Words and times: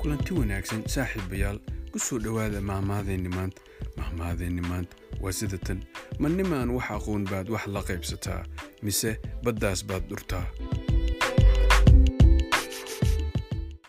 kulanti 0.00 0.32
wanaagsan 0.38 0.82
saaxiibayaal 0.94 1.58
ku 1.92 1.98
soo 1.98 2.18
dhowaada 2.24 2.60
mahmaadeenni 2.70 3.28
maanta 3.36 3.60
mahmaadeenni 3.98 4.62
maanta 4.70 4.96
waa 5.22 5.32
sida 5.38 5.58
tan 5.66 5.80
ma 6.18 6.28
nimaan 6.28 6.70
wax 6.76 6.88
aqoon 6.96 7.24
baad 7.30 7.48
wax 7.54 7.64
la 7.74 7.80
qaybsataa 7.88 8.42
mise 8.82 9.10
baddaas 9.44 9.80
baad 9.88 10.04
dhurtaa? 10.10 10.44